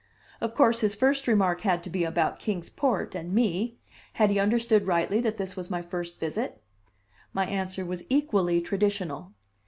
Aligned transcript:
Of 0.41 0.55
course 0.55 0.79
his 0.79 0.95
first 0.95 1.27
remark 1.27 1.61
had 1.61 1.83
to 1.83 1.89
be 1.91 2.03
about 2.05 2.39
Kings 2.39 2.71
Port 2.71 3.13
and 3.13 3.31
me; 3.31 3.77
had 4.13 4.31
he 4.31 4.39
understood 4.39 4.87
rightly 4.87 5.21
that 5.21 5.37
this 5.37 5.55
was 5.55 5.69
my 5.69 5.83
first 5.83 6.19
visit? 6.19 6.59
My 7.33 7.45
answer 7.45 7.85
was 7.85 8.03
equally 8.09 8.61
traditional. 8.61 9.33